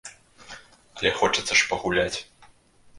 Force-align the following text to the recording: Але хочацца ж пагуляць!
Але 0.95 1.13
хочацца 1.21 1.53
ж 1.63 1.71
пагуляць! 1.75 2.17